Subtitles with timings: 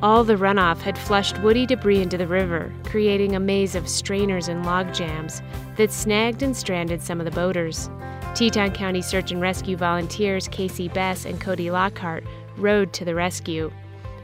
[0.00, 4.46] All the runoff had flushed woody debris into the river, creating a maze of strainers
[4.46, 5.42] and log jams
[5.76, 7.90] that snagged and stranded some of the boaters.
[8.34, 12.22] Teton County Search and Rescue volunteers KC Bess and Cody Lockhart
[12.56, 13.72] rowed to the rescue,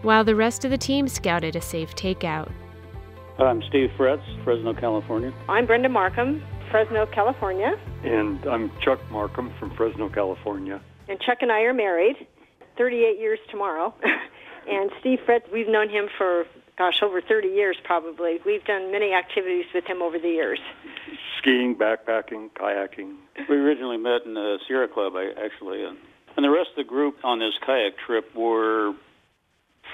[0.03, 2.53] while the rest of the team scouted a safe takeout.
[3.41, 5.33] I'm Steve Fretz, Fresno, California.
[5.49, 7.75] I'm Brenda Markham, Fresno, California.
[8.05, 10.81] and I'm Chuck Markham from Fresno, California.
[11.09, 12.15] And Chuck and I are married,
[12.79, 13.93] 38 years tomorrow.
[14.69, 16.45] and Steve Fretz, we've known him for,
[16.79, 18.39] gosh, over 30 years probably.
[18.45, 20.61] We've done many activities with him over the years.
[21.39, 23.17] Skiing, backpacking, kayaking.
[23.49, 27.17] We originally met in the Sierra Club, I, actually, and the rest of the group
[27.23, 28.95] on this kayak trip were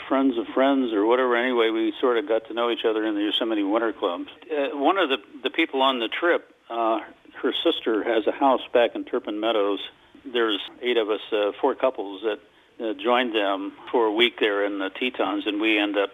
[0.08, 1.36] friends of friends or whatever.
[1.36, 4.28] Anyway, we sort of got to know each other in the Yosemite Winter Clubs.
[4.50, 7.00] Uh, one of the the people on the trip, uh,
[7.42, 9.80] her sister has a house back in Turpin Meadows.
[10.24, 12.40] There's eight of us, uh, four couples that
[12.82, 16.10] uh, joined them for a week there in the Tetons, and we end up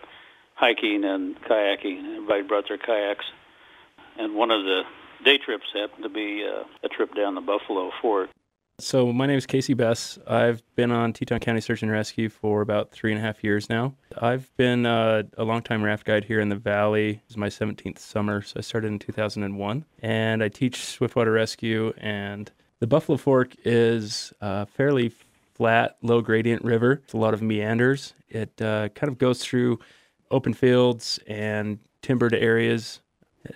[0.55, 2.17] hiking and kayaking.
[2.17, 3.25] Everybody brought their kayaks,
[4.19, 4.83] and one of the
[5.25, 8.31] day trips happened to be uh, a trip down the Buffalo Fork.
[8.79, 10.19] So my name is KC Bess.
[10.27, 13.71] I've been on Teton County Search and Rescue for about three and a half years
[13.71, 13.95] now.
[14.21, 17.23] I've been uh, a longtime raft guide here in the valley.
[17.27, 19.87] This is my 17th summer, so I started in 2001.
[20.03, 21.95] And I teach swiftwater rescue.
[21.97, 25.09] And the Buffalo Fork is a fairly
[25.57, 27.01] flat, low gradient river.
[27.05, 28.15] It's a lot of meanders.
[28.29, 29.81] It uh, kind of goes through
[30.31, 33.01] open fields and timbered areas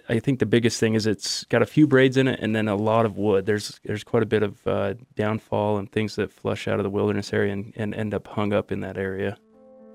[0.08, 2.68] I think the biggest thing is it's got a few braids in it and then
[2.68, 3.46] a lot of wood.
[3.46, 6.90] There's there's quite a bit of uh, downfall and things that flush out of the
[6.90, 9.36] wilderness area and, and end up hung up in that area.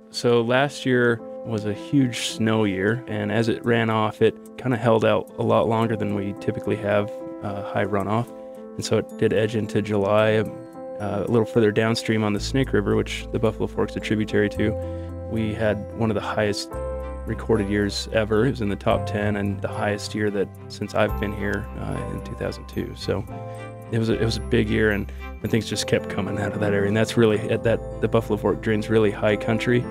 [0.09, 4.73] So last year was a huge snow year, and as it ran off, it kind
[4.73, 7.11] of held out a lot longer than we typically have
[7.43, 8.31] uh, high runoff,
[8.75, 10.43] and so it did edge into July.
[10.99, 14.49] Uh, a little further downstream on the Snake River, which the Buffalo Fork's a tributary
[14.49, 14.71] to,
[15.29, 16.71] we had one of the highest
[17.25, 18.45] recorded years ever.
[18.45, 21.67] It was in the top 10 and the highest year that since I've been here
[21.79, 22.93] uh, in 2002.
[22.95, 23.25] So
[23.91, 25.11] it was a, it was a big year and,
[25.41, 26.87] and things just kept coming out of that area.
[26.87, 29.81] And that's really at that the Buffalo Fork drains really high country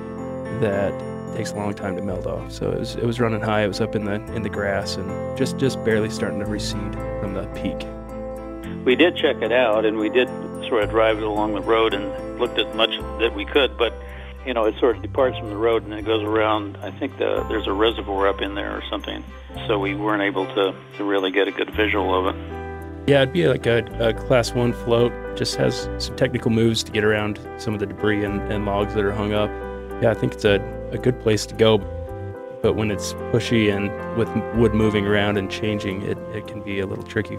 [0.61, 0.93] that
[1.37, 2.53] takes a long time to melt off.
[2.53, 3.65] So it was it was running high.
[3.65, 6.95] It was up in the in the grass and just just barely starting to recede
[7.21, 7.87] from the peak.
[8.85, 10.29] We did check it out, and we did
[10.69, 13.95] sort of drive it along the road and looked at much that we could, but
[14.47, 16.77] you know, it sort of departs from the road and it goes around.
[16.79, 19.25] I think the, there's a reservoir up in there or something,
[19.67, 22.65] so we weren't able to, to really get a good visual of it.
[23.07, 25.13] Yeah, it'd be like a, a class one float.
[25.37, 28.95] Just has some technical moves to get around some of the debris and, and logs
[28.95, 29.51] that are hung up.
[30.03, 30.61] Yeah, I think it's a,
[30.91, 31.79] a good place to go.
[32.63, 36.81] But when it's pushy and with wood moving around and changing, it, it can be
[36.81, 37.37] a little tricky.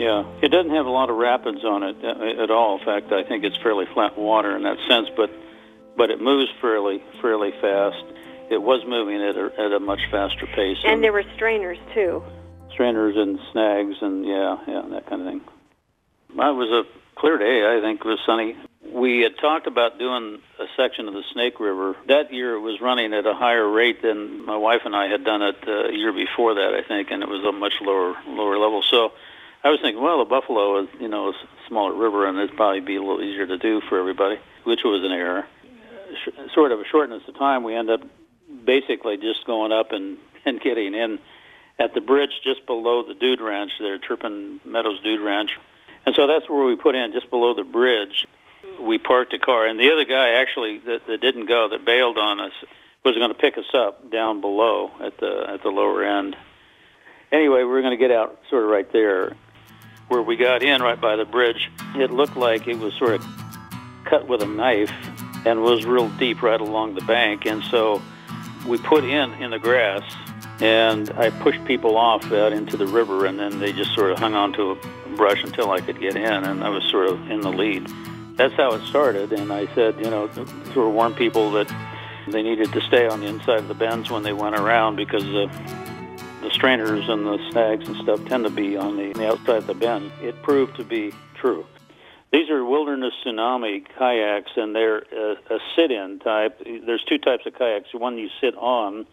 [0.00, 2.78] Yeah, it doesn't have a lot of rapids on it uh, at all.
[2.78, 5.30] In fact, I think it's fairly flat water in that sense, but
[5.94, 8.02] but it moves fairly fairly fast.
[8.50, 10.78] It was moving at a, at a much faster pace.
[10.84, 12.22] And there were strainers too.
[12.72, 15.40] strainers and snags and yeah, yeah, that kind of thing.
[16.34, 17.76] Well, it was a clear day.
[17.76, 18.56] I think it was sunny.
[18.90, 21.94] We had talked about doing a section of the Snake River.
[22.08, 25.24] That year it was running at a higher rate than my wife and I had
[25.24, 28.14] done it uh, a year before that, I think, and it was a much lower
[28.26, 28.82] lower level.
[28.82, 29.12] So
[29.62, 31.32] I was thinking, well, the Buffalo is, you know, a
[31.68, 35.04] smaller river and it'd probably be a little easier to do for everybody, which was
[35.04, 35.46] an error.
[36.24, 38.00] Sh- sort of a shortness of time, we end up
[38.64, 41.18] basically just going up and, and getting in
[41.78, 45.58] at the bridge just below the Dude Ranch there, Turpin Meadows Dude Ranch.
[46.06, 48.26] And so that's where we put in, just below the bridge.
[48.80, 52.18] We parked the car, and the other guy actually that, that didn't go, that bailed
[52.18, 52.52] on us,
[53.04, 56.36] was going to pick us up down below at the at the lower end.
[57.32, 59.36] Anyway, we were going to get out sort of right there,
[60.10, 61.70] where we got in right by the bridge.
[61.94, 63.26] It looked like it was sort of
[64.04, 64.92] cut with a knife
[65.46, 68.02] and was real deep right along the bank, and so
[68.66, 70.02] we put in in the grass
[70.60, 74.18] and I pushed people off out into the river, and then they just sort of
[74.18, 77.30] hung on to a brush until I could get in, and I was sort of
[77.30, 77.88] in the lead.
[78.36, 80.28] That's how it started, and I said, you know,
[80.74, 81.72] sort of warn people that
[82.28, 85.22] they needed to stay on the inside of the bends when they went around because
[85.22, 85.48] the
[86.42, 89.66] the strainers and the snags and stuff tend to be on the, the outside of
[89.66, 90.10] the bend.
[90.22, 91.66] It proved to be true.
[92.32, 96.60] These are wilderness tsunami kayaks, and they're a, a sit-in type.
[96.64, 97.88] There's two types of kayaks.
[97.92, 99.06] One you sit on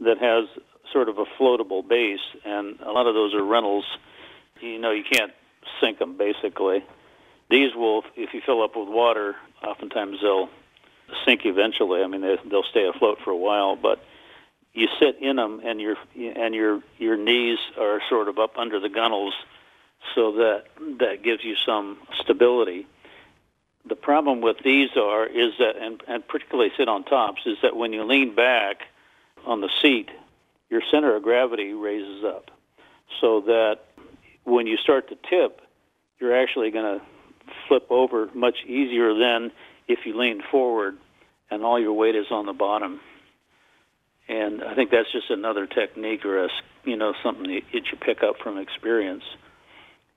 [0.00, 0.48] that has
[0.92, 3.84] sort of a floatable base, and a lot of those are rentals.
[4.60, 5.32] You know, you can't
[5.80, 6.84] sink them basically.
[7.50, 10.48] These will, if you fill up with water, oftentimes they'll
[11.24, 12.02] sink eventually.
[12.02, 14.02] I mean, they, they'll stay afloat for a while, but
[14.76, 18.78] you sit in them, and your and your your knees are sort of up under
[18.78, 19.34] the gunnels,
[20.14, 20.64] so that
[21.00, 22.86] that gives you some stability.
[23.88, 27.76] The problem with these are is that, and, and particularly sit on tops, is that
[27.76, 28.82] when you lean back
[29.46, 30.10] on the seat,
[30.68, 32.50] your center of gravity raises up
[33.20, 33.78] so that
[34.44, 35.60] when you start to tip,
[36.18, 37.04] you're actually going to
[37.68, 39.52] flip over much easier than
[39.86, 40.96] if you lean forward
[41.50, 43.00] and all your weight is on the bottom.
[44.28, 46.48] And I think that's just another technique or a,
[46.84, 49.24] you know something that you pick up from experience.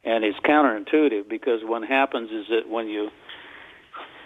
[0.03, 3.11] And it's counterintuitive because what happens is that when you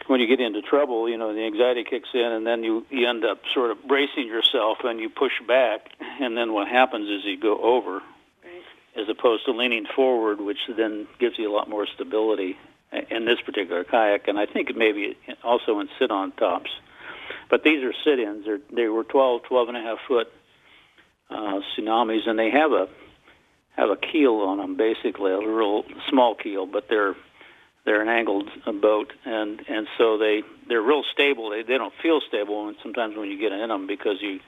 [0.08, 3.08] when you get into trouble, you know, the anxiety kicks in, and then you you
[3.08, 7.26] end up sort of bracing yourself, and you push back, and then what happens is
[7.26, 9.02] you go over, right.
[9.02, 12.58] as opposed to leaning forward, which then gives you a lot more stability
[13.10, 16.70] in this particular kayak, and I think maybe also in sit-on tops.
[17.54, 18.46] But these are sit-ins.
[18.46, 20.26] They're, they were 12, 12 and a half foot
[21.30, 22.88] uh, tsunamis, and they have a
[23.78, 27.14] have a keel on them, basically a real small keel, but they're
[27.86, 28.50] they're an angled
[28.82, 31.52] boat, and and so they they're real stable.
[31.52, 34.40] They they don't feel stable, and sometimes when you get in them because you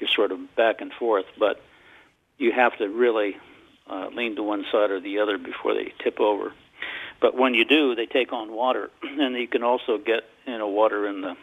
[0.00, 1.62] you're sort of back and forth, but
[2.36, 3.36] you have to really
[3.88, 6.52] uh, lean to one side or the other before they tip over.
[7.20, 10.66] But when you do, they take on water, and you can also get you know
[10.66, 11.36] water in the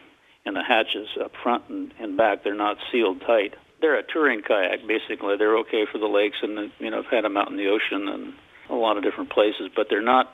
[0.44, 2.44] in the hatches up front and, and back.
[2.44, 3.54] They're not sealed tight.
[3.80, 5.36] They're a touring kayak basically.
[5.36, 8.08] They're okay for the lakes, and you know I've had them out in the ocean
[8.08, 8.34] and
[8.70, 10.32] a lot of different places, but they're not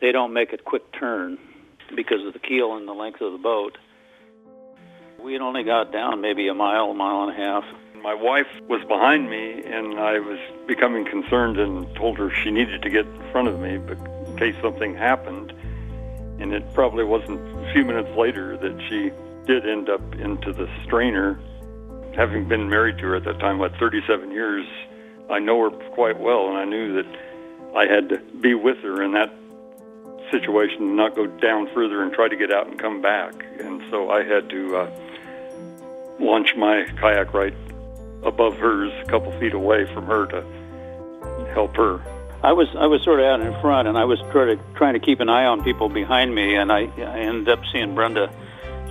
[0.00, 1.38] they don't make a quick turn
[1.94, 3.78] because of the keel and the length of the boat.
[5.22, 7.64] We had only got down maybe a mile, a mile and a half.
[8.02, 10.38] My wife was behind me, and I was
[10.68, 14.54] becoming concerned and told her she needed to get in front of me in case
[14.62, 15.52] something happened.
[16.38, 19.10] And it probably wasn't a few minutes later that she
[19.46, 21.38] did end up into the strainer.
[22.14, 24.66] Having been married to her at that time, what, 37 years,
[25.30, 27.06] I know her quite well, and I knew that
[27.76, 29.32] I had to be with her in that
[30.30, 33.34] situation and not go down further and try to get out and come back.
[33.60, 34.90] And so I had to uh,
[36.18, 37.54] launch my kayak right
[38.22, 40.42] above hers, a couple feet away from her to
[41.52, 42.02] help her.
[42.42, 44.94] I was I was sort of out in front, and I was trying to trying
[44.94, 48.30] to keep an eye on people behind me, and I, I ended up seeing Brenda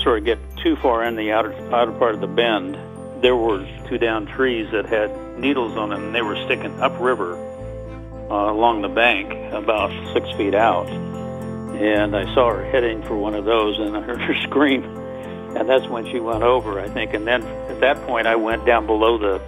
[0.05, 2.77] sort of get too far in the outer outer part of the bend.
[3.21, 7.35] There were two down trees that had needles on them, and they were sticking upriver
[8.31, 10.88] uh, along the bank, about six feet out
[11.75, 15.67] and I saw her heading for one of those, and I heard her scream, and
[15.67, 17.13] that's when she went over, I think.
[17.13, 19.41] And then at that point, I went down below the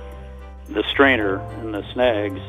[0.70, 2.42] the strainer and the snags,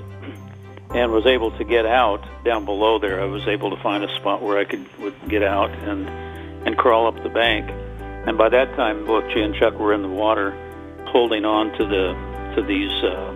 [0.90, 3.20] and was able to get out down below there.
[3.20, 4.86] I was able to find a spot where I could
[5.28, 6.08] get out and
[6.66, 7.70] and crawl up the bank.
[8.26, 10.52] And by that time, both she and Chuck were in the water,
[11.06, 12.14] holding on to the
[12.56, 12.92] to these.
[13.02, 13.34] Uh,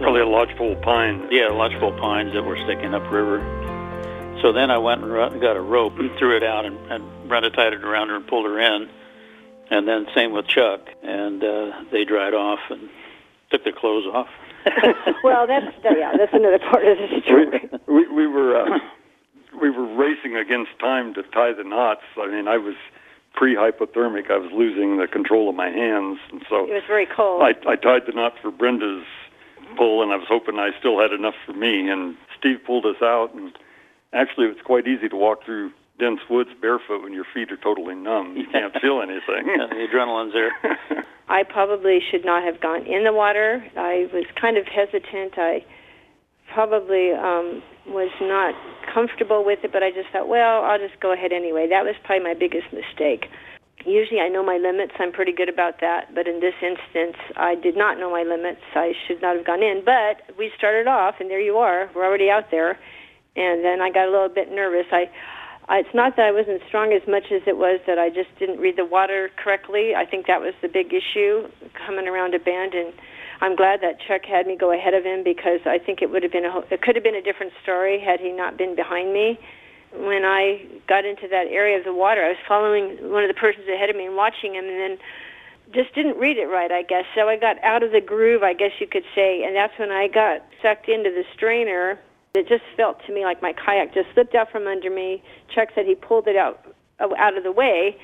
[0.00, 1.28] Probably a lodgepole pine.
[1.30, 3.38] Yeah, lodgepole pines that were sticking upriver.
[4.40, 7.50] So then I went and got a rope and threw it out and, and Brenda
[7.50, 8.88] tied it around her and pulled her in.
[9.70, 12.88] And then same with Chuck, and uh, they dried off and
[13.52, 14.28] took their clothes off.
[15.24, 17.70] well, that's yeah, that's another part of the story.
[17.86, 18.78] We, we, we were uh,
[19.62, 22.02] we were racing against time to tie the knots.
[22.20, 22.74] I mean, I was
[23.34, 24.30] pre-hypothermic.
[24.30, 27.42] I was losing the control of my hands, and so it was very cold.
[27.42, 29.04] I, I tied the knot for Brenda's
[29.76, 31.88] pull, and I was hoping I still had enough for me.
[31.88, 33.52] And Steve pulled us out, and
[34.12, 37.94] Actually, it's quite easy to walk through dense woods barefoot when your feet are totally
[37.94, 38.36] numb.
[38.36, 39.46] You can't feel anything.
[39.46, 41.04] yeah, the adrenaline's there.
[41.28, 43.64] I probably should not have gone in the water.
[43.76, 45.34] I was kind of hesitant.
[45.36, 45.64] I
[46.52, 48.54] probably um, was not
[48.92, 51.68] comfortable with it, but I just thought, well, I'll just go ahead anyway.
[51.68, 53.26] That was probably my biggest mistake.
[53.86, 54.92] Usually I know my limits.
[54.98, 56.14] I'm pretty good about that.
[56.14, 58.60] But in this instance, I did not know my limits.
[58.74, 59.82] I should not have gone in.
[59.84, 61.90] But we started off, and there you are.
[61.94, 62.78] We're already out there.
[63.36, 64.86] And then I got a little bit nervous.
[64.92, 65.08] I,
[65.68, 68.28] I it's not that I wasn't strong as much as it was that I just
[68.38, 69.94] didn't read the water correctly.
[69.96, 71.48] I think that was the big issue
[71.86, 72.92] coming around a bend and
[73.40, 76.22] I'm glad that Chuck had me go ahead of him because I think it would
[76.22, 79.12] have been a it could have been a different story had he not been behind
[79.12, 79.38] me.
[79.92, 83.34] When I got into that area of the water, I was following one of the
[83.34, 84.98] persons ahead of me and watching him, and then
[85.72, 87.04] just didn't read it right, I guess.
[87.14, 89.90] So I got out of the groove, I guess you could say, and that's when
[89.90, 91.98] I got sucked into the strainer.
[92.34, 95.22] It just felt to me like my kayak just slipped out from under me.
[95.52, 96.62] Chuck said he pulled it out
[97.00, 97.96] uh, out of the way,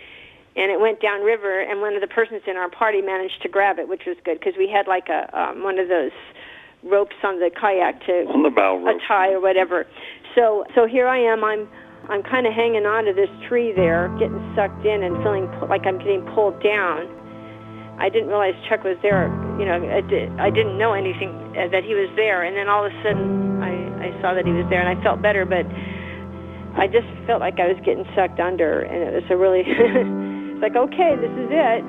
[0.57, 1.61] and it went downriver.
[1.61, 4.41] And one of the persons in our party managed to grab it, which was good
[4.41, 6.17] because we had like a um, one of those
[6.83, 8.97] ropes on the kayak to on the bow rope.
[8.97, 9.87] a tie or whatever.
[10.35, 11.45] So so here I am.
[11.45, 11.69] I'm
[12.09, 15.85] I'm kind of hanging on to this tree there, getting sucked in and feeling like
[15.85, 17.13] I'm getting pulled down.
[17.99, 19.33] I didn't realize Chuck was there.
[19.57, 22.69] You know, I, did, I didn't know anything uh, that he was there, and then
[22.69, 23.73] all of a sudden I
[24.09, 25.69] I saw that he was there, and I felt better, but.
[26.77, 29.65] I just felt like I was getting sucked under, and it was a really
[30.57, 31.85] It's like, okay, this is it.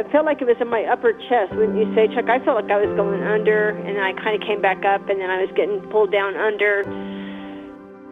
[0.00, 2.24] It felt like it was in my upper chest, wouldn't you say, Chuck?
[2.32, 5.20] I felt like I was going under, and I kind of came back up, and
[5.20, 6.88] then I was getting pulled down under.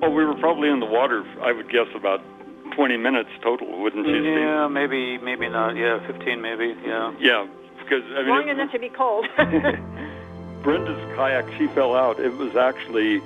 [0.04, 2.20] Well, we were probably in the water, I would guess, about
[2.76, 4.20] 20 minutes total, wouldn't you?
[4.20, 4.36] Say?
[4.36, 5.80] Yeah, maybe, maybe not.
[5.80, 6.76] Yeah, 15, maybe.
[6.84, 7.16] Yeah.
[7.16, 7.48] Yeah,
[7.80, 9.24] because I mean, long enough to be cold.
[10.60, 12.20] Brenda's kayak, she fell out.
[12.20, 13.22] It was actually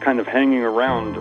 [0.00, 1.16] kind of hanging around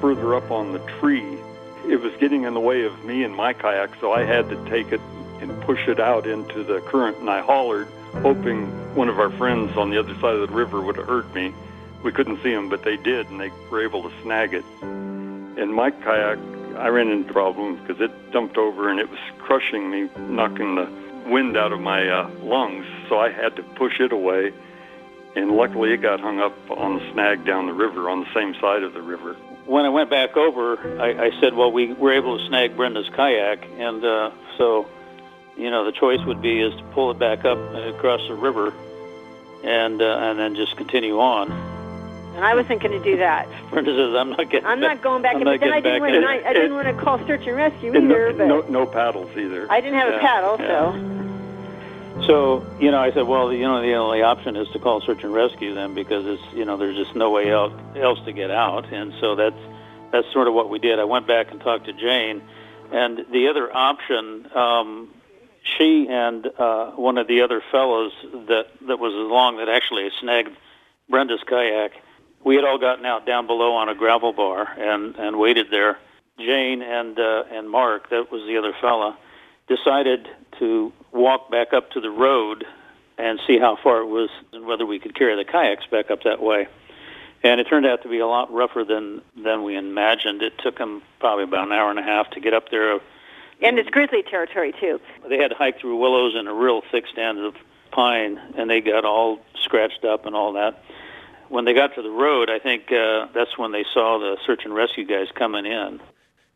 [0.00, 1.42] further up on the tree
[1.88, 4.56] it was getting in the way of me and my kayak, so I had to
[4.70, 5.00] take it
[5.40, 7.88] and push it out into the current, and I hollered,
[8.22, 11.32] hoping one of our friends on the other side of the river would have heard
[11.34, 11.52] me.
[12.02, 14.64] We couldn't see them, but they did, and they were able to snag it.
[14.82, 16.38] In my kayak,
[16.76, 20.90] I ran into problems because it dumped over and it was crushing me, knocking the
[21.30, 24.52] wind out of my uh, lungs, so I had to push it away.
[25.36, 28.54] And luckily, it got hung up on the snag down the river on the same
[28.60, 32.12] side of the river when I went back over, I, I said, well, we were
[32.12, 34.86] able to snag Brenda's kayak, and uh, so,
[35.56, 38.72] you know, the choice would be is to pull it back up across the river,
[39.62, 41.50] and uh, and then just continue on.
[42.34, 43.48] And I was thinking to do that.
[43.70, 44.66] Brenda says, "I'm not getting.
[44.66, 44.96] I'm back.
[44.96, 45.36] not going back.
[45.36, 46.26] I'm in, but then I didn't want to.
[46.26, 48.32] I, I didn't want to call search and rescue either.
[48.34, 49.70] No, but no, no paddles either.
[49.70, 50.66] I didn't have yeah, a paddle, yeah.
[50.66, 51.13] so.
[52.22, 55.24] So you know, I said, well, you know, the only option is to call search
[55.24, 58.50] and rescue then because it's you know there's just no way out else to get
[58.50, 59.58] out, and so that's
[60.12, 60.98] that's sort of what we did.
[61.00, 62.40] I went back and talked to Jane,
[62.92, 65.10] and the other option, um,
[65.76, 68.12] she and uh, one of the other fellows
[68.48, 70.56] that that was along that actually snagged
[71.10, 71.92] Brenda's kayak.
[72.44, 75.98] We had all gotten out down below on a gravel bar and and waited there.
[76.38, 79.18] Jane and uh, and Mark, that was the other fella,
[79.68, 80.28] decided
[80.58, 82.66] to walk back up to the road
[83.16, 86.24] and see how far it was and whether we could carry the kayaks back up
[86.24, 86.66] that way.
[87.42, 90.42] And it turned out to be a lot rougher than than we imagined.
[90.42, 92.98] It took them probably about an hour and a half to get up there.
[93.62, 95.00] And it's grizzly territory too.
[95.28, 97.54] They had to hike through willows and a real thick stand of
[97.92, 100.82] pine, and they got all scratched up and all that.
[101.48, 104.64] When they got to the road, I think uh, that's when they saw the search
[104.64, 106.00] and rescue guys coming in.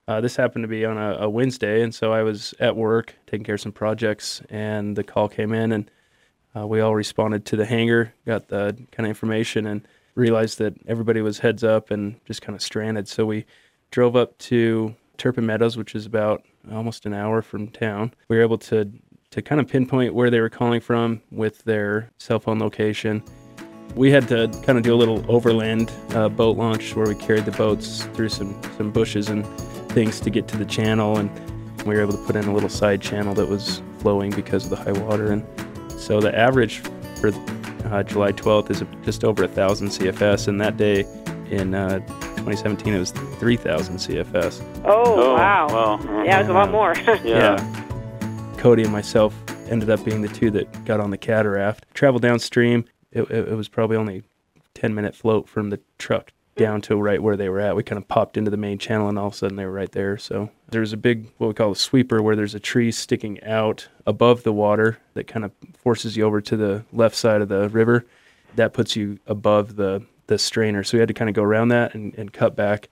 [0.08, 3.14] Uh, this happened to be on a, a, Wednesday, and so I was at work
[3.26, 5.90] taking care of some projects, and the call came in, and
[6.56, 10.74] uh, we all responded to the hangar, got the kind of information, and realized that
[10.86, 13.06] everybody was heads up and just kind of stranded.
[13.06, 13.44] So we
[13.90, 18.14] drove up to Turpin Meadows, which is about almost an hour from town.
[18.28, 18.90] We were able to
[19.30, 23.22] to kind of pinpoint where they were calling from with their cell phone location.
[23.94, 27.44] We had to kind of do a little overland uh, boat launch where we carried
[27.44, 29.44] the boats through some some bushes and
[29.88, 31.30] things to get to the channel, and
[31.86, 34.70] we were able to put in a little side channel that was flowing because of
[34.70, 35.32] the high water.
[35.32, 35.44] And
[36.00, 36.78] so the average
[37.20, 37.28] for
[37.86, 41.04] uh, July 12th is just over a thousand CFS, and that day
[41.50, 41.98] in uh,
[42.38, 44.62] 2017 it was 3,000 CFS.
[44.84, 45.66] Oh, Oh, wow.
[45.68, 46.24] wow.
[46.24, 46.94] Yeah, it was a lot more.
[47.24, 47.56] Yeah.
[48.58, 49.34] Cody and myself
[49.70, 51.84] ended up being the two that got on the cataraft.
[51.94, 52.84] Traveled downstream.
[53.12, 54.24] It, it, it was probably only
[54.74, 57.76] 10 minute float from the truck down to right where they were at.
[57.76, 59.72] We kind of popped into the main channel and all of a sudden they were
[59.72, 60.18] right there.
[60.18, 63.88] So there's a big, what we call a sweeper, where there's a tree sticking out
[64.06, 67.68] above the water that kind of forces you over to the left side of the
[67.70, 68.04] river.
[68.56, 70.82] That puts you above the, the strainer.
[70.82, 72.88] So we had to kind of go around that and, and cut back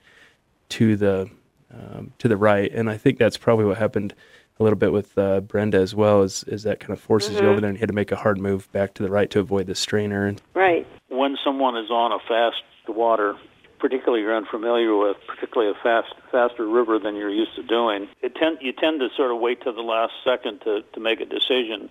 [0.70, 1.30] to the
[1.73, 2.73] um, to the right.
[2.73, 4.14] And I think that's probably what happened
[4.58, 6.23] a little bit with uh, Brenda as well.
[6.23, 8.16] Is is that kind of forces you over there and you had to make a
[8.16, 10.35] hard move back to the right to avoid the strainer.
[10.54, 10.87] Right.
[11.08, 13.35] when someone is on a fast water,
[13.78, 18.35] particularly you're unfamiliar with, particularly a fast faster river than you're used to doing, it
[18.35, 21.26] tend you tend to sort of wait to the last second to to make a
[21.26, 21.88] decision.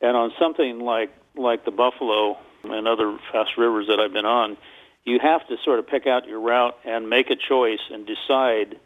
[0.00, 4.56] And on something like like the Buffalo and other fast rivers that I've been on,
[5.04, 8.78] you have to sort of pick out your route and make a choice and decide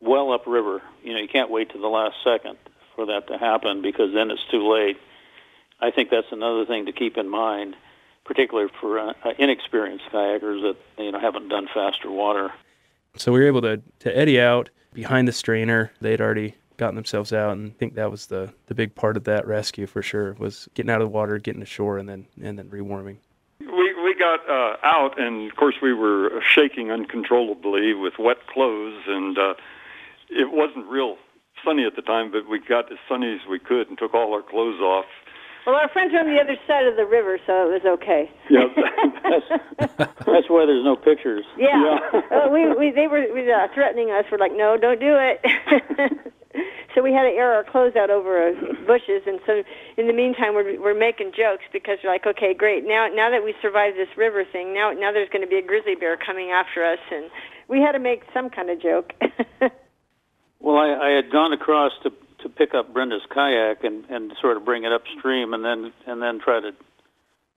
[0.00, 0.82] well upriver.
[1.02, 2.58] You know, you can't wait to the last second
[2.94, 4.96] for that to happen because then it's too late.
[5.80, 7.76] I think that's another thing to keep in mind,
[8.26, 12.52] particularly for uh, inexperienced kayakers that you know haven't done faster water.
[13.16, 15.92] So we were able to to eddy out behind the strainer.
[16.00, 19.24] They'd already gotten themselves out, and I think that was the the big part of
[19.24, 22.58] that rescue for sure was getting out of the water, getting ashore, and then and
[22.58, 23.16] then rewarming.
[23.60, 29.02] We we got uh, out, and of course we were shaking uncontrollably with wet clothes,
[29.06, 29.54] and uh,
[30.28, 31.16] it wasn't real
[31.64, 34.34] sunny at the time, but we got as sunny as we could and took all
[34.34, 35.06] our clothes off.
[35.66, 38.30] Well, our friends are on the other side of the river, so it was okay.
[38.46, 38.70] Yeah,
[39.26, 41.42] that's, that's why there's no pictures.
[41.58, 42.22] Yeah, yeah.
[42.30, 44.30] uh, we, we they were we, uh, threatening us.
[44.30, 45.42] We're like, no, don't do it.
[46.94, 48.54] so we had to air our clothes out over uh,
[48.86, 49.66] bushes, and so
[49.98, 52.86] in the meantime, we're we're making jokes because we're like, okay, great.
[52.86, 55.66] Now now that we survived this river thing, now now there's going to be a
[55.66, 57.26] grizzly bear coming after us, and
[57.66, 59.18] we had to make some kind of joke.
[60.62, 62.25] well, I, I had gone across to to
[62.56, 66.40] pick up Brenda's kayak and and sort of bring it upstream, and then and then
[66.40, 66.72] try to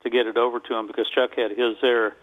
[0.04, 2.16] to get it over to him because Chuck had his there.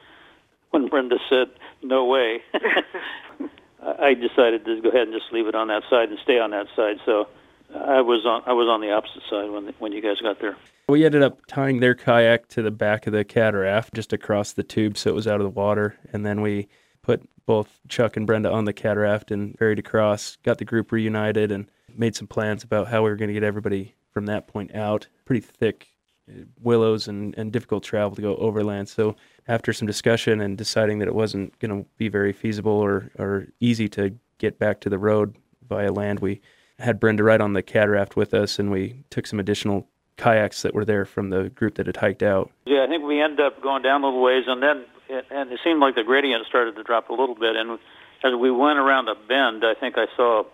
[0.71, 1.49] When Brenda said
[1.83, 2.43] no way,
[3.81, 6.51] I decided to go ahead and just leave it on that side and stay on
[6.51, 6.97] that side.
[7.07, 7.29] So
[7.75, 10.41] I was on I was on the opposite side when the, when you guys got
[10.41, 10.57] there.
[10.89, 14.63] We ended up tying their kayak to the back of the cataraft just across the
[14.63, 16.69] tube so it was out of the water, and then we
[17.03, 21.51] put both Chuck and Brenda on the cataraft and ferried across, got the group reunited,
[21.51, 24.75] and made some plans about how we were going to get everybody from that point
[24.75, 25.07] out.
[25.25, 25.89] Pretty thick
[26.29, 28.89] uh, willows and, and difficult travel to go overland.
[28.89, 29.17] So
[29.49, 33.47] after some discussion and deciding that it wasn't going to be very feasible or, or
[33.61, 35.37] easy to get back to the road
[35.69, 36.41] via land, we
[36.79, 40.75] had Brenda ride on the cataraft with us, and we took some additional kayaks that
[40.75, 42.51] were there from the group that had hiked out.
[42.67, 45.53] Yeah, I think we ended up going down a little ways, and then it, and
[45.53, 47.57] it seemed like the gradient started to drop a little bit.
[47.57, 47.79] And
[48.25, 50.45] as we went around a bend, I think I saw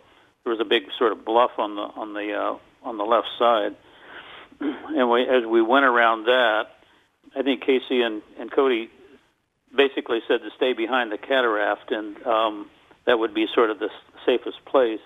[0.45, 3.29] there was a big sort of bluff on the on the uh, on the left
[3.39, 3.77] side,
[4.61, 6.65] and we as we went around that,
[7.37, 8.91] I think KC and and Cody
[9.75, 12.71] basically said to stay behind the cataraft, and um,
[13.07, 13.89] that would be sort of the
[14.27, 15.01] safest place.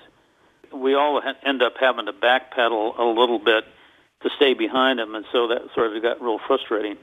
[0.73, 3.65] We all ha- end up having to backpedal a little bit
[4.23, 6.97] to stay behind them, and so that sort of got real frustrating.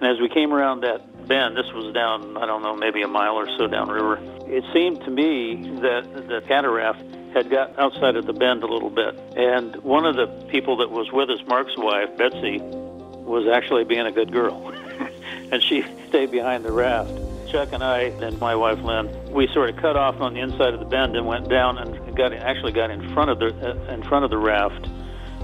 [0.00, 3.08] And as we came around that bend, this was down, I don't know, maybe a
[3.08, 8.26] mile or so downriver, it seemed to me that the cataraft had got outside of
[8.26, 9.14] the bend a little bit.
[9.36, 14.06] And one of the people that was with us, Mark's wife, Betsy, was actually being
[14.06, 14.70] a good girl.
[15.52, 17.10] and she stayed behind the raft.
[17.48, 20.74] Chuck and I and my wife Lynn, we sort of cut off on the inside
[20.74, 23.92] of the bend and went down and got actually got in front of the uh,
[23.92, 24.88] in front of the raft,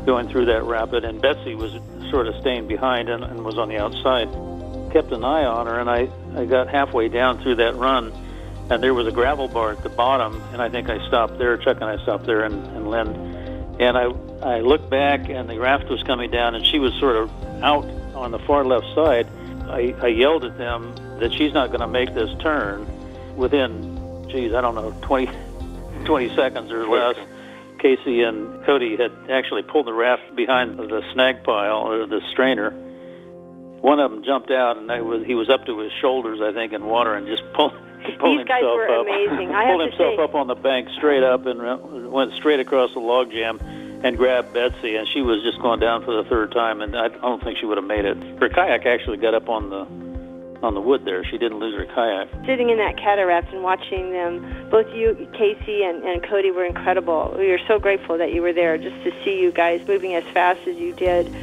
[0.04, 1.04] going through that rapid.
[1.04, 1.72] And Betsy was
[2.10, 4.28] sort of staying behind and, and was on the outside.
[4.92, 8.12] Kept an eye on her, and I I got halfway down through that run,
[8.70, 11.56] and there was a gravel bar at the bottom, and I think I stopped there.
[11.56, 13.08] Chuck and I stopped there, and, and Lynn,
[13.80, 14.10] and I
[14.42, 17.30] I looked back, and the raft was coming down, and she was sort of
[17.62, 17.84] out
[18.14, 19.28] on the far left side.
[19.68, 22.86] I, I yelled at them that she's not going to make this turn
[23.36, 25.30] within, geez, I don't know, 20,
[26.04, 27.16] 20 seconds or less.
[27.82, 32.70] KC and Cody had actually pulled the raft behind the snag pile or the strainer.
[33.80, 36.72] One of them jumped out, and was, he was up to his shoulders, I think,
[36.72, 37.72] in water, and just pulled
[38.18, 39.06] pulled These guys himself were up.
[39.06, 39.50] amazing.
[39.54, 43.00] I pulled himself say, up on the bank straight up and went straight across the
[43.00, 43.58] log jam
[44.04, 47.08] and grabbed Betsy, and she was just going down for the third time, and I
[47.08, 48.16] don't think she would have made it.
[48.40, 49.84] Her kayak actually got up on the
[50.62, 51.24] on the wood there.
[51.24, 52.28] She didn't lose her kayak.
[52.46, 57.34] Sitting in that cataraft and watching them, both you, KC, and, and Cody were incredible.
[57.36, 60.24] We were so grateful that you were there just to see you guys moving as
[60.32, 61.34] fast as you did.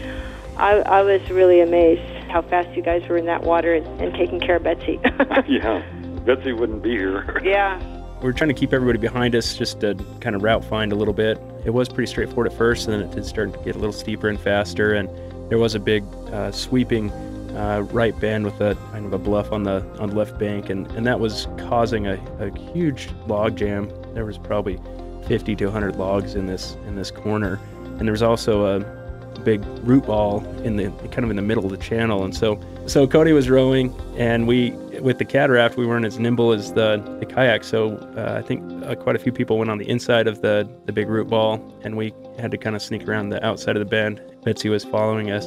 [0.57, 4.13] I, I was really amazed how fast you guys were in that water and, and
[4.13, 4.99] taking care of Betsy.
[5.47, 5.81] yeah,
[6.25, 7.41] Betsy wouldn't be here.
[7.43, 7.79] yeah.
[8.19, 10.95] We were trying to keep everybody behind us just to kind of route find a
[10.95, 11.39] little bit.
[11.63, 13.93] It was pretty straightforward at first, and then it did start to get a little
[13.93, 14.93] steeper and faster.
[14.93, 15.09] And
[15.49, 16.03] there was a big
[16.33, 17.09] uh, sweeping
[17.55, 20.69] uh, right bend with a kind of a bluff on the on the left bank,
[20.69, 23.91] and, and that was causing a, a huge log jam.
[24.13, 24.79] There was probably
[25.27, 28.99] 50 to 100 logs in this in this corner, and there was also a
[29.43, 32.23] big root ball in the kind of in the middle of the channel.
[32.23, 36.51] And so so Cody was rowing, and we with the cataraft we weren't as nimble
[36.51, 37.63] as the, the kayak.
[37.63, 40.69] So uh, I think uh, quite a few people went on the inside of the
[40.85, 43.79] the big root ball, and we had to kind of sneak around the outside of
[43.79, 44.21] the bend.
[44.43, 45.45] Betsy was following us.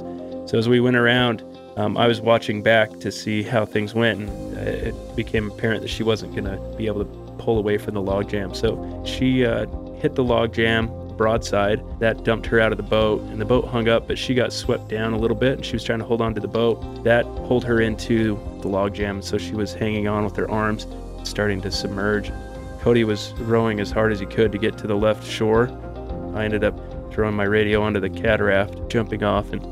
[0.50, 1.42] So as we went around,
[1.76, 5.88] um, I was watching back to see how things went, and it became apparent that
[5.88, 8.54] she wasn't going to be able to pull away from the log jam.
[8.54, 11.82] So she uh, hit the log jam broadside.
[11.98, 14.52] That dumped her out of the boat, and the boat hung up, but she got
[14.52, 17.04] swept down a little bit, and she was trying to hold on to the boat.
[17.04, 20.86] That pulled her into the log jam, so she was hanging on with her arms,
[21.22, 22.30] starting to submerge.
[22.80, 25.68] Cody was rowing as hard as he could to get to the left shore.
[26.34, 26.78] I ended up
[27.12, 29.62] throwing my radio onto the cataraft, jumping off, and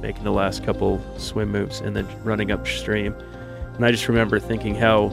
[0.00, 3.14] making the last couple swim moves and then running upstream.
[3.74, 5.08] And I just remember thinking how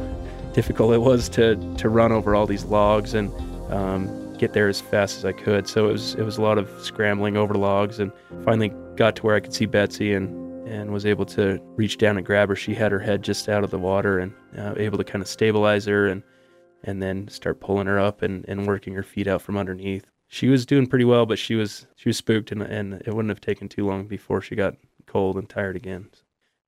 [0.54, 3.32] difficult it was to, to run over all these logs and
[3.72, 5.68] um, get there as fast as I could.
[5.68, 8.12] So it was it was a lot of scrambling over logs and
[8.44, 12.18] finally got to where I could see Betsy and and was able to reach down
[12.18, 12.56] and grab her.
[12.56, 15.28] She had her head just out of the water and uh, able to kind of
[15.28, 16.24] stabilize her and
[16.84, 20.48] and then start pulling her up and, and working her feet out from underneath she
[20.50, 23.42] was doing pretty well, but she was she was spooked, and and it wouldn't have
[23.42, 26.10] taken too long before she got cold and tired again.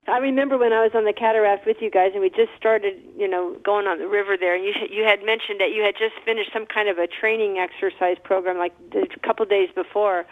[0.08, 2.96] I remember when I was on the cataraft with you guys, and we just started,
[3.16, 4.56] you know, going on the river there.
[4.56, 7.58] And you you had mentioned that you had just finished some kind of a training
[7.60, 10.26] exercise program, like a couple days before.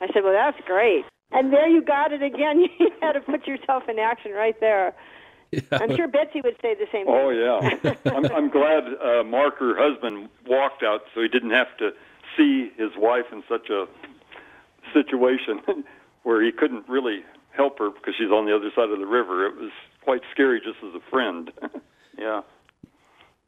[0.00, 2.64] I said, "Well, that's great." And there you got it again.
[2.78, 4.94] You had to put yourself in action right there.
[5.50, 5.60] Yeah.
[5.72, 7.14] I'm sure Betsy would say the same thing.
[7.14, 11.74] Oh yeah, I'm, I'm glad uh, Mark, her husband, walked out so he didn't have
[11.78, 11.90] to
[12.38, 13.86] see his wife in such a
[14.94, 15.60] situation
[16.22, 17.20] where he couldn't really
[17.50, 19.46] help her because she's on the other side of the river.
[19.46, 19.72] It was
[20.02, 21.50] quite scary just as a friend.
[22.18, 22.42] yeah.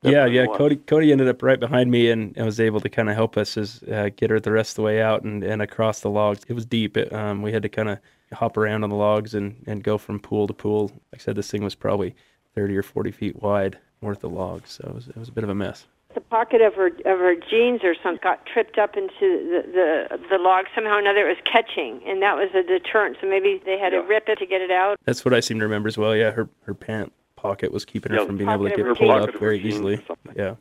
[0.03, 0.47] yeah, yeah.
[0.47, 3.37] Cody Cody ended up right behind me and, and was able to kind of help
[3.37, 6.11] us as uh, get her the rest of the way out and, and across the
[6.11, 6.41] logs.
[6.49, 6.97] It was deep.
[6.97, 7.99] It, um, we had to kind of
[8.33, 10.91] hop around on the logs and, and go from pool to pool.
[11.13, 12.15] Like I said, this thing was probably
[12.55, 15.45] 30 or 40 feet wide worth of logs, so it was, it was a bit
[15.45, 18.97] of a mess the pocket of her of her jeans or something got tripped up
[18.97, 19.63] into the
[20.11, 21.29] the, the log somehow or another.
[21.29, 23.17] It was catching, and that was a deterrent.
[23.21, 24.01] So maybe they had yeah.
[24.03, 24.99] to rip it to get it out.
[25.05, 26.15] That's what I seem to remember as well.
[26.15, 29.11] Yeah, her her pant pocket was keeping her yeah, from being able to get pulled
[29.11, 30.05] up very easily.
[30.37, 30.57] Yeah,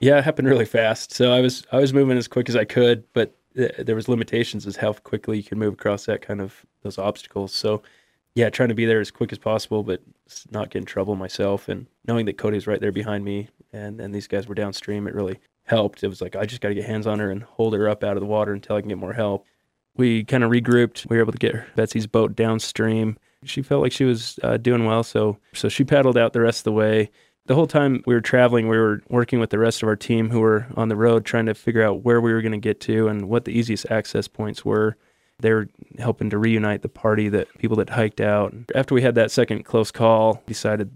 [0.00, 1.12] yeah, it happened really fast.
[1.12, 4.08] So I was I was moving as quick as I could, but th- there was
[4.08, 7.52] limitations as how quickly you can move across that kind of those obstacles.
[7.52, 7.82] So
[8.34, 10.00] yeah, trying to be there as quick as possible, but
[10.50, 11.68] not get in trouble myself.
[11.68, 15.06] And knowing that Cody was right there behind me, and then these guys were downstream,
[15.06, 16.02] it really helped.
[16.02, 18.02] It was like I just got to get hands on her and hold her up
[18.02, 19.46] out of the water until I can get more help.
[19.96, 21.08] We kind of regrouped.
[21.08, 23.18] We were able to get Betsy's boat downstream.
[23.44, 26.60] She felt like she was uh, doing well, so so she paddled out the rest
[26.60, 27.10] of the way.
[27.46, 30.28] The whole time we were traveling, we were working with the rest of our team
[30.28, 32.78] who were on the road, trying to figure out where we were going to get
[32.82, 34.96] to and what the easiest access points were.
[35.40, 38.54] They were helping to reunite the party that people that hiked out.
[38.74, 40.94] After we had that second close call, decided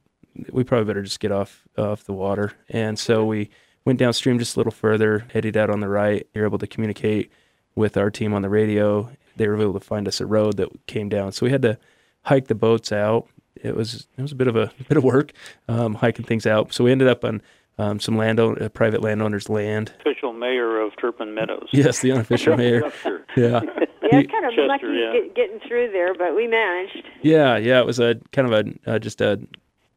[0.50, 2.52] we probably better just get off off the water.
[2.68, 3.50] And so we
[3.84, 6.26] went downstream just a little further, headed out on the right.
[6.34, 7.30] You're able to communicate
[7.74, 9.10] with our team on the radio.
[9.36, 11.32] They were able to find us a road that came down.
[11.32, 11.78] So we had to
[12.22, 13.28] hike the boats out.
[13.56, 15.32] It was it was a bit of a, a bit of work
[15.68, 16.72] um, hiking things out.
[16.72, 17.42] So we ended up on
[17.78, 19.92] um, some land uh, private landowner's land.
[20.00, 21.68] Official mayor of Turpin Meadows.
[21.72, 22.92] Yes, the unofficial mayor.
[23.36, 23.60] yeah.
[24.02, 25.12] Yeah, it's kind of Chester, lucky yeah.
[25.12, 27.02] get, getting through there, but we managed.
[27.22, 29.40] Yeah, yeah, it was a kind of a uh, just a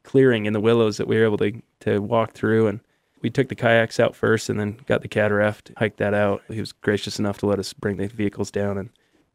[0.06, 2.80] clearing in the willows that we were able to to walk through, and
[3.22, 6.44] we took the kayaks out first, and then got the cataraft, hiked that out.
[6.48, 8.90] He was gracious enough to let us bring the vehicles down and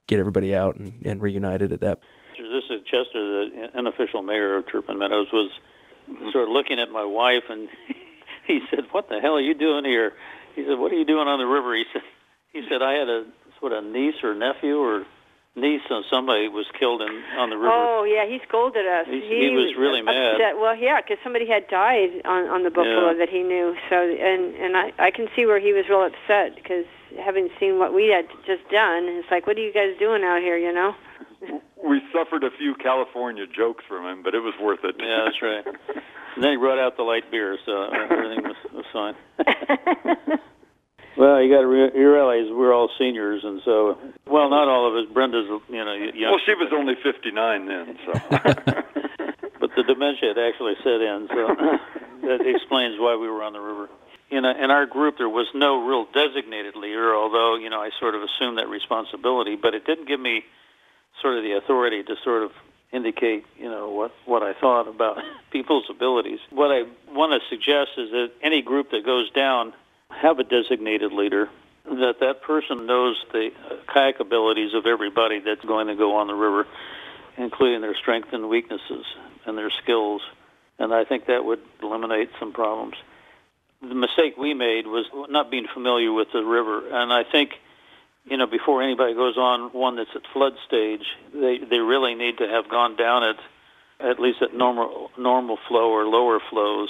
[0.06, 2.00] get everybody out and, and reunited at that.
[2.36, 5.50] This is Chester, the unofficial mayor of Turpin Meadows, was
[6.32, 7.68] sort of looking at my wife, and
[8.46, 10.12] he said, "What the hell are you doing here?"
[10.54, 12.02] He said, "What are you doing on the river?" He said,
[12.52, 13.26] "He said I had a
[13.60, 15.04] sort of niece or nephew or
[15.56, 17.72] niece of somebody was killed in on the river.
[17.72, 19.06] Oh yeah, he scolded us.
[19.06, 20.38] He, he, he was really mad.
[20.56, 23.18] Well, yeah, because somebody had died on on the buffalo yeah.
[23.18, 23.74] that he knew.
[23.88, 26.86] So and and I I can see where he was real upset because
[27.18, 30.40] having seen what we had just done, it's like, what are you guys doing out
[30.40, 30.56] here?
[30.56, 30.94] You know.
[31.82, 34.96] We suffered a few California jokes from him, but it was worth it.
[34.98, 35.64] Yeah, that's right.
[36.36, 40.38] and then he brought out the light beer, so everything was, was fine.
[41.16, 44.88] Well, you got to re- you realize we're all seniors, and so well, not all
[44.88, 45.12] of us.
[45.12, 46.32] Brenda's, you know, young.
[46.32, 48.12] Well, she was only fifty nine then, so.
[49.60, 51.46] but the dementia had actually set in, so
[52.22, 53.88] that explains why we were on the river.
[54.30, 57.90] In a, in our group, there was no real designated leader, although you know I
[57.98, 60.44] sort of assumed that responsibility, but it didn't give me
[61.20, 62.52] sort of the authority to sort of
[62.92, 65.18] indicate, you know, what what I thought about
[65.50, 66.38] people's abilities.
[66.50, 69.72] What I want to suggest is that any group that goes down
[70.20, 71.48] have a designated leader,
[71.84, 76.26] that that person knows the uh, kayak abilities of everybody that's going to go on
[76.26, 76.66] the river,
[77.36, 79.04] including their strengths and weaknesses
[79.46, 80.22] and their skills.
[80.78, 82.94] And I think that would eliminate some problems.
[83.82, 87.52] The mistake we made was not being familiar with the river, and I think
[88.26, 92.38] you know, before anybody goes on one that's at flood stage, they they really need
[92.38, 93.36] to have gone down it
[93.98, 96.88] at least at normal normal flow or lower flows,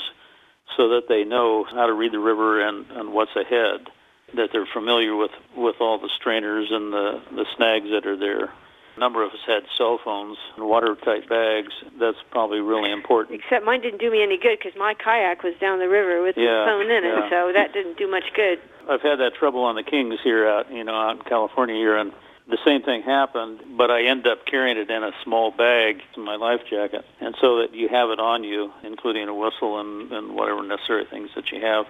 [0.77, 3.89] so that they know how to read the river and, and what's ahead.
[4.37, 8.53] That they're familiar with, with all the strainers and the, the snags that are there.
[8.97, 11.73] A number of us had cell phones and watertight bags.
[11.99, 13.41] That's probably really important.
[13.43, 16.37] Except mine didn't do me any good because my kayak was down the river with
[16.37, 17.31] Yeah, the phone in it, yeah.
[17.31, 18.59] so that didn't do much good.
[18.89, 21.97] I've had that trouble on the Kings here out, you know, out in California here,
[21.97, 22.13] and
[22.51, 26.23] the same thing happened, but I end up carrying it in a small bag in
[26.23, 30.13] my life jacket, and so that you have it on you, including a whistle and,
[30.13, 31.87] and whatever necessary things that you have.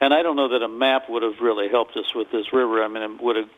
[0.00, 2.82] And I don't know that a map would have really helped us with this river.
[2.82, 3.50] I mean, it would have,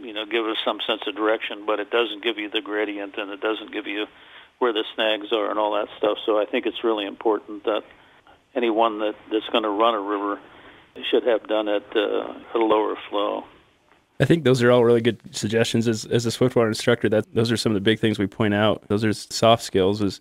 [0.00, 3.16] you know, give us some sense of direction, but it doesn't give you the gradient,
[3.18, 4.06] and it doesn't give you
[4.58, 6.18] where the snags are and all that stuff.
[6.26, 7.82] So I think it's really important that
[8.54, 10.40] anyone that, that's going to run a river
[11.10, 13.44] should have done it uh, at a lower flow.
[14.20, 17.08] I think those are all really good suggestions as as a Swiftwater instructor.
[17.08, 18.86] That those are some of the big things we point out.
[18.88, 20.02] Those are soft skills.
[20.02, 20.20] Is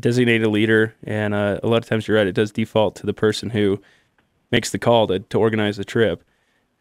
[0.00, 2.26] designate a leader, and uh, a lot of times you're right.
[2.26, 3.80] It does default to the person who
[4.50, 6.24] makes the call to, to organize the trip,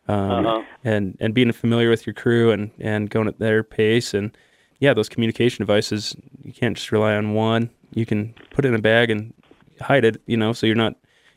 [0.08, 0.63] um, Uh-huh.
[0.84, 4.13] and and being familiar with your crew and and going at their pace.
[4.13, 4.36] And
[4.80, 7.70] yeah, those communication devices you can't just rely on one.
[7.93, 9.34] You can put it in a bag and
[9.80, 10.22] hide it.
[10.26, 10.96] You know, so you're not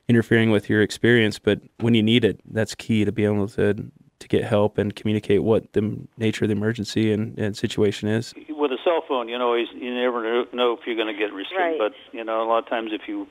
[0.09, 1.38] interfering with your experience.
[1.38, 3.74] But when you need it, that's key to be able to
[4.20, 8.33] to get help and communicate what the nature of the emergency and, and situation is.
[8.48, 11.18] With a cell phone, you know, you you never know- know if you're going to
[11.18, 11.59] get restricted.
[11.59, 11.78] Right.
[11.78, 13.26] But you know, a lot of times if you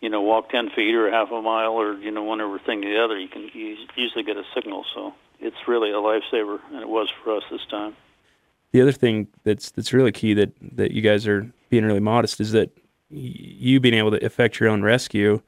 [0.00, 2.88] you know walk ten feet or half a mile or you know whatever thing or
[2.92, 4.84] the other, you can you usually get a signal.
[4.94, 7.94] So it's really a lifesaver, and it was for us this time.
[8.72, 12.40] The other thing that's that's really key that that you guys are being really modest
[12.40, 12.70] is that
[13.10, 15.40] y- you being able to effect your own rescue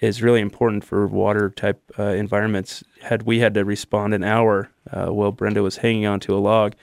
[0.00, 2.82] is really important for water type uh, environments.
[3.02, 6.74] Had we had to respond an hour uh, while Brenda was hanging onto a log,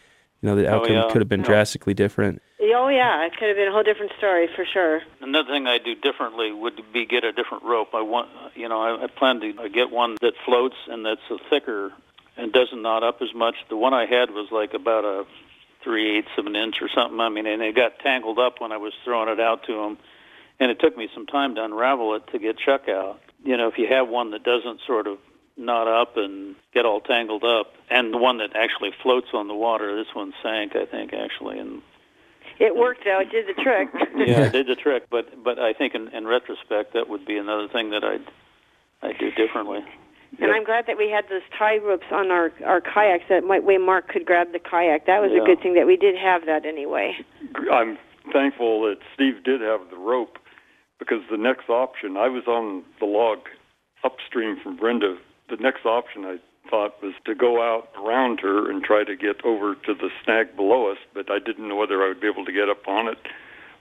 [0.42, 1.08] you know the Oh, outcome yeah.
[1.12, 1.48] could have been Yeah.
[1.48, 2.42] drastically different.
[2.80, 5.02] Oh yeah, it could have been a whole different story for sure.
[5.20, 7.90] Another thing I do differently would be get a different rope.
[7.94, 11.38] I want, you know, I, I plan to get one that floats and that's a
[11.50, 11.92] thicker
[12.38, 13.56] and doesn't knot up as much.
[13.70, 15.26] The one I had was like about a
[15.84, 17.20] three eighths of an inch or something.
[17.20, 19.98] I mean, and it got tangled up when I was throwing it out to him,
[20.60, 23.20] and it took me some time to unravel it to get Chuck out.
[23.44, 25.18] You know, if you have one that doesn't sort of
[25.56, 29.56] knot up and get all tangled up, and the one that actually floats on the
[29.56, 31.82] water, this one sank, I think, actually, and
[32.60, 33.90] It worked though; it did the trick.
[34.16, 35.04] yeah, it did the trick.
[35.10, 38.26] But but I think in, in retrospect, that would be another thing that I'd
[39.04, 39.80] I'd do differently.
[40.40, 43.64] And I'm glad that we had those tie ropes on our our kayaks that might
[43.64, 45.06] way Mark could grab the kayak.
[45.06, 45.44] That was Yeah.
[45.44, 47.16] a good thing that we did have that anyway.
[47.72, 47.98] I'm
[48.34, 50.38] thankful that Steve did have the rope
[51.00, 53.40] because the next option, I was on the log
[54.04, 55.18] upstream from Brenda.
[55.50, 56.38] The next option I
[56.70, 60.56] thought was to go out around her and try to get over to the snag
[60.56, 63.08] below us, but I didn't know whether I would be able to get up on
[63.08, 63.20] it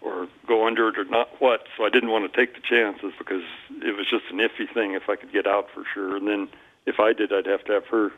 [0.00, 1.66] or go under it or not what.
[1.76, 3.42] So I didn't want to take the chances because
[3.82, 6.16] it was just an iffy thing if I could get out for sure.
[6.16, 6.48] And then
[6.86, 8.12] if I did, I'd have to have her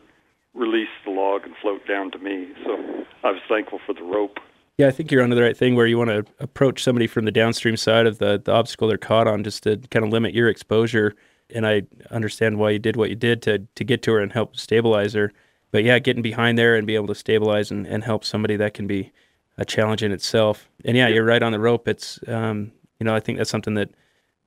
[0.53, 2.49] release the log and float down to me.
[2.63, 4.39] So I was thankful for the rope.
[4.79, 7.25] Yeah, I think you're onto the right thing where you want to approach somebody from
[7.25, 10.33] the downstream side of the, the obstacle they're caught on just to kind of limit
[10.33, 11.15] your exposure.
[11.53, 14.31] And I understand why you did what you did to, to get to her and
[14.31, 15.33] help stabilize her.
[15.71, 18.73] But yeah, getting behind there and be able to stabilize and, and help somebody that
[18.73, 19.11] can be
[19.57, 20.69] a challenge in itself.
[20.85, 21.85] And yeah, you're right on the rope.
[21.89, 23.91] It's, um, you know, I think that's something that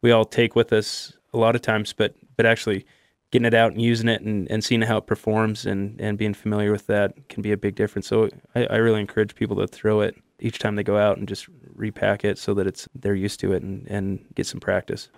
[0.00, 2.86] we all take with us a lot of times, but, but actually
[3.32, 6.34] getting it out and using it and, and seeing how it performs and, and being
[6.34, 8.06] familiar with that can be a big difference.
[8.06, 11.26] So I, I really encourage people to throw it each time they go out and
[11.26, 15.08] just repack it so that it's they're used to it and, and get some practice.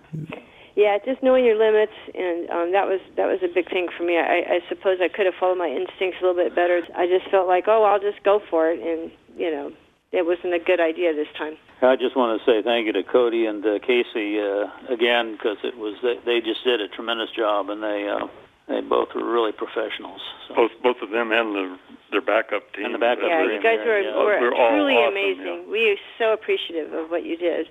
[0.75, 4.03] Yeah, just knowing your limits, and um, that was that was a big thing for
[4.03, 4.17] me.
[4.17, 6.81] I, I suppose I could have followed my instincts a little bit better.
[6.95, 9.71] I just felt like, oh, I'll just go for it, and you know,
[10.15, 11.57] it wasn't a good idea this time.
[11.81, 15.57] I just want to say thank you to Cody and uh, KC uh, again because
[15.63, 18.27] it was they, they just did a tremendous job and they uh,
[18.67, 20.21] they both were really professionals.
[20.47, 20.55] So.
[20.55, 21.77] both both of them and the
[22.11, 22.85] their backup team.
[22.85, 24.15] And the backup Yeah, team, you guys were, yeah.
[24.15, 25.69] were They're truly awesome, amazing.
[25.69, 27.67] We are so appreciative of what you did.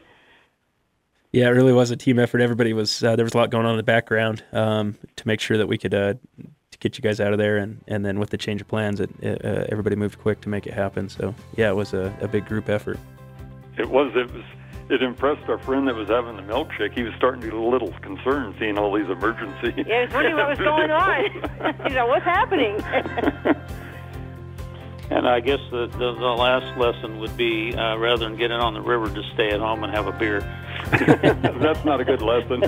[1.32, 2.40] Yeah, it really was a team effort.
[2.40, 5.40] Everybody was uh, there was a lot going on in the background um, to make
[5.40, 6.14] sure that we could uh,
[6.74, 9.00] to get you guys out of there, and, and then with the change of plans,
[9.00, 11.08] it, it, uh, everybody moved quick to make it happen.
[11.08, 12.98] So yeah, it was a, a big group effort.
[13.78, 14.12] It was.
[14.14, 14.44] It was.
[14.90, 16.92] It impressed our friend that was having the milkshake.
[16.92, 19.72] He was starting to get a little concerned seeing all these emergencies.
[19.86, 21.24] Yeah, I was wondering what was going on.
[21.88, 22.76] you know, what's happening?
[25.10, 28.74] And I guess the, the the last lesson would be uh, rather than getting on
[28.74, 30.40] the river, just stay at home and have a beer.
[30.90, 32.60] That's not a good lesson.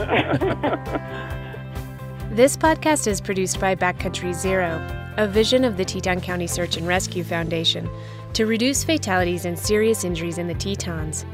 [2.36, 6.86] This podcast is produced by Backcountry Zero, a vision of the Teton County Search and
[6.86, 7.88] Rescue Foundation
[8.34, 11.24] to reduce fatalities and serious injuries in the Tetons.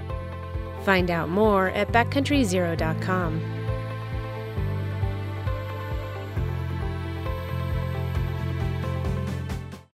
[0.85, 3.52] Find out more at backcountryzero.com.